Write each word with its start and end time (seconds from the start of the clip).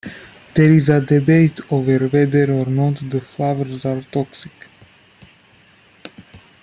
There 0.55 0.73
is 0.73 0.87
debate 0.87 1.59
over 1.71 1.99
whether 2.07 2.51
or 2.51 2.65
not 2.65 2.95
the 3.07 3.21
flowers 3.21 3.85
are 3.85 4.01
toxic. 4.01 4.65